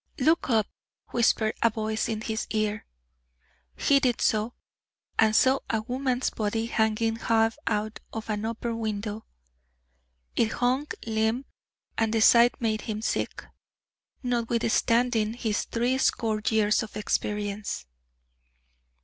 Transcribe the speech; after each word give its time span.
"Look 0.17 0.49
up!" 0.49 0.65
whispered 1.09 1.53
a 1.61 1.69
voice 1.69 2.09
into 2.09 2.25
his 2.25 2.47
ear. 2.49 2.87
He 3.75 3.99
did 3.99 4.19
so, 4.19 4.55
and 5.19 5.35
saw 5.35 5.59
a 5.69 5.83
woman's 5.83 6.31
body 6.31 6.65
hanging 6.65 7.17
half 7.17 7.55
out 7.67 7.99
of 8.11 8.27
an 8.27 8.43
upper 8.45 8.75
window. 8.75 9.27
It 10.35 10.53
hung 10.53 10.87
limp, 11.05 11.45
and 11.99 12.11
the 12.11 12.21
sight 12.21 12.59
made 12.59 12.81
him 12.81 13.03
sick, 13.03 13.45
notwithstanding 14.23 15.35
his 15.35 15.65
threescore 15.65 16.41
years 16.49 16.81
of 16.81 16.97
experience. 16.97 17.85